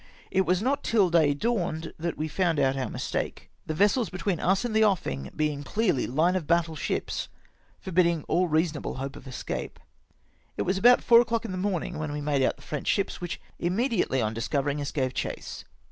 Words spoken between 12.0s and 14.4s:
w^e made out the French ships, which immediately on